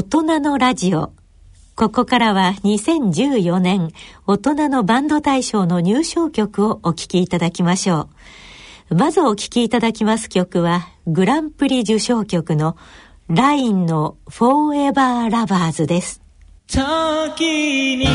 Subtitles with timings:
[0.00, 1.12] 大人のラジオ。
[1.76, 3.92] ここからは2014年
[4.26, 8.08] 大人のバンド大賞の入賞曲をお聴きいただきましょ
[8.88, 8.94] う。
[8.94, 12.78] まずお聴きいただきます曲はグランプリ受賞曲の
[13.28, 16.22] ラインの Forever Lovers です。
[16.66, 18.08] 時に流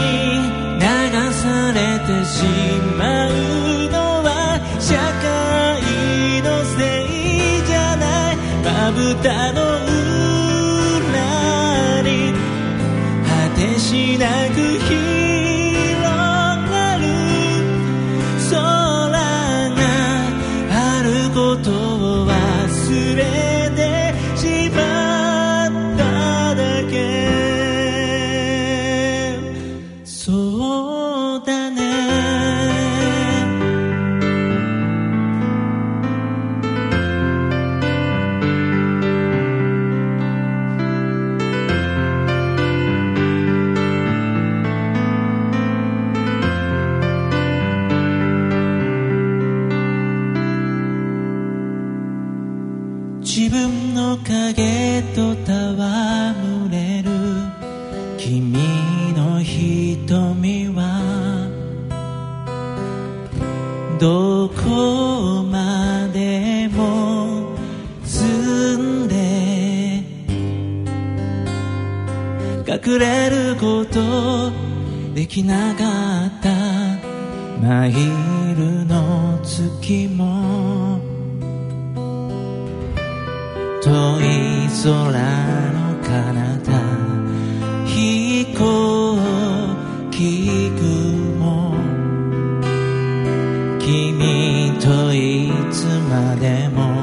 [1.34, 2.46] されてし
[2.98, 3.32] まう
[3.92, 9.75] のは社会のせいじゃないまぶたの
[14.18, 14.85] なく
[53.26, 57.10] 自分の影と戯れる
[58.20, 58.54] 君
[59.18, 61.50] の瞳は
[64.00, 67.58] どこまでも
[68.04, 70.04] 澄んで
[72.68, 74.52] 隠れること
[75.16, 77.16] できなかった。
[77.62, 80.35] マイルの月も
[83.86, 84.90] 遠い空
[85.74, 86.10] の彼
[86.58, 86.74] 方
[87.86, 87.94] 飛
[88.58, 88.60] 行
[90.10, 91.76] 機雲。
[93.80, 96.95] 君といつまでも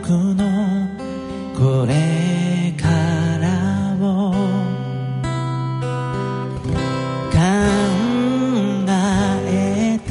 [0.00, 0.88] 僕の
[1.54, 2.88] これか
[3.38, 4.32] らを
[7.30, 7.36] 考
[9.46, 10.10] えた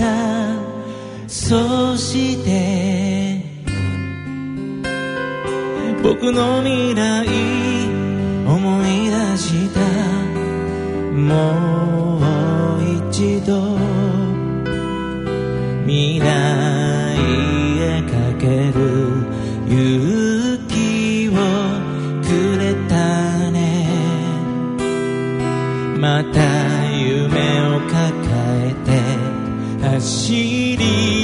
[1.28, 3.44] そして
[6.04, 7.28] 僕の未来
[8.48, 9.80] 思い出した
[11.12, 12.22] もう
[13.10, 13.78] 一度
[15.86, 16.24] 未来
[17.80, 18.91] へかける
[26.02, 27.94] また夢を抱
[28.68, 31.21] えて走り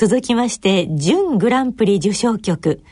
[0.00, 2.82] 続きまして準グランプリ受賞曲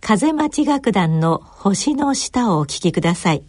[0.00, 3.42] 風町楽団の星の下をお聴きください。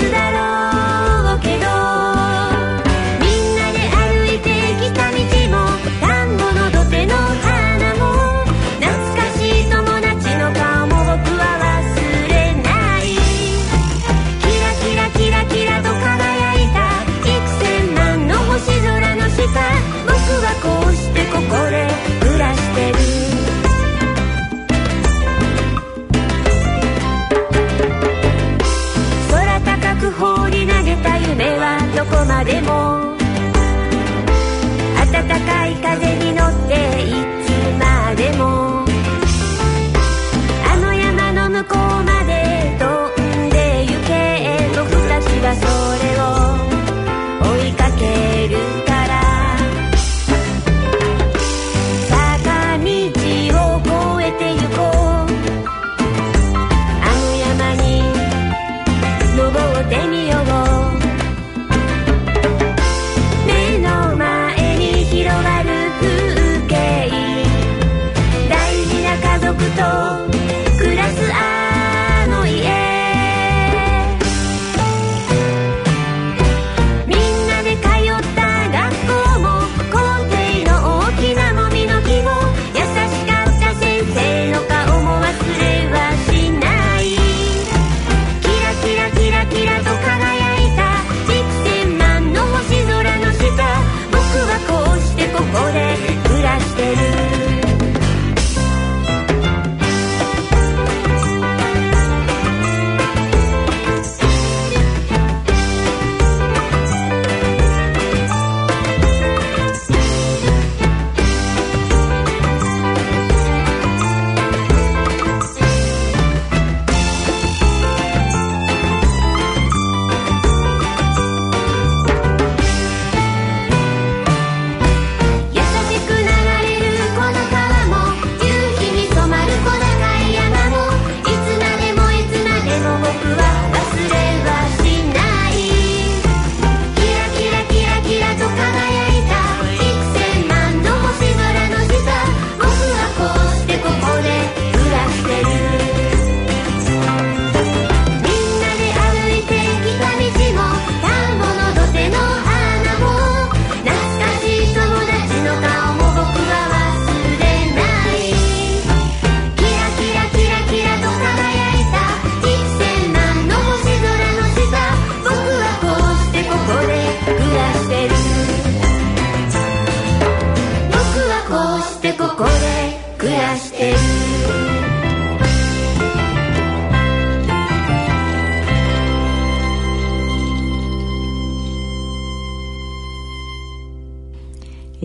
[0.00, 0.39] today.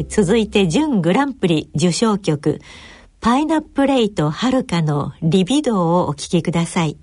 [0.04, 2.60] 続いて準グランプリ受賞曲
[3.22, 6.98] パイナップレイとはるかのリビドーをお聴きください。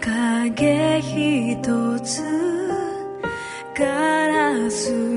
[0.00, 2.22] 影一つ
[3.76, 5.13] ガラス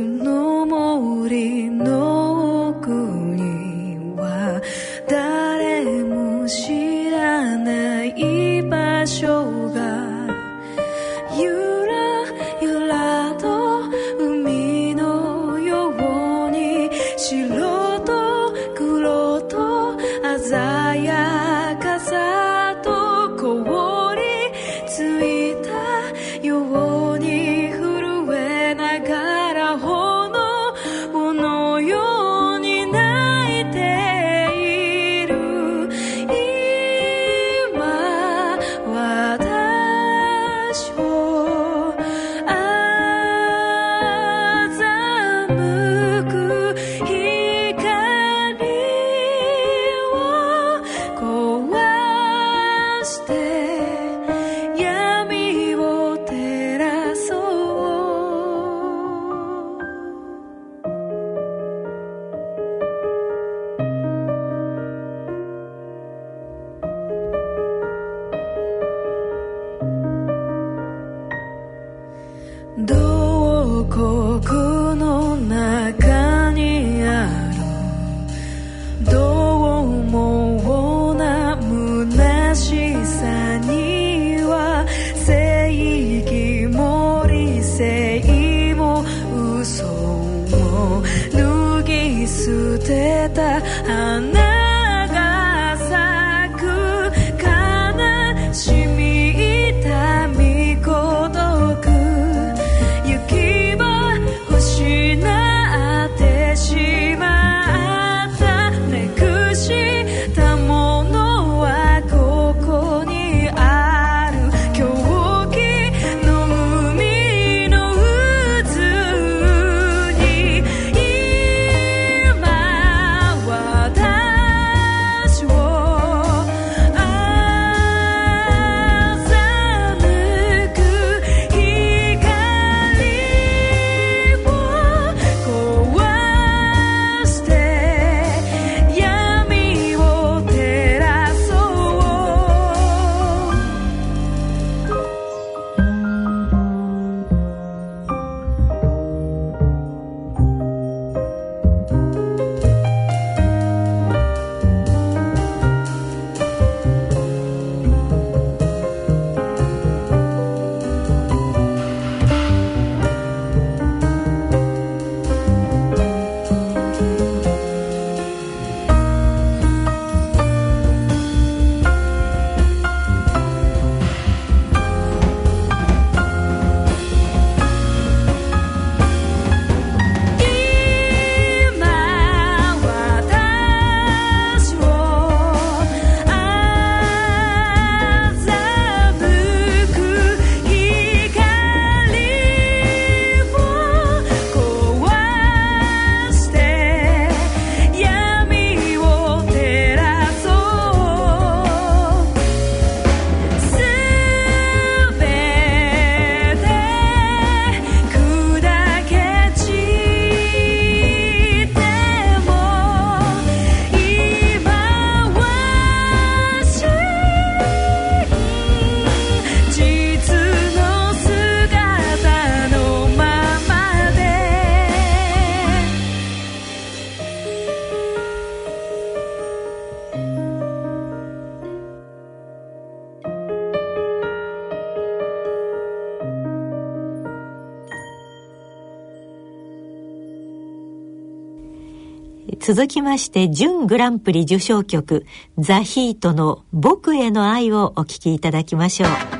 [242.67, 245.25] 続きまして準グランプリ受賞曲
[245.57, 249.36] ザ・ヒートの僕への愛をお聴きいただきましょう。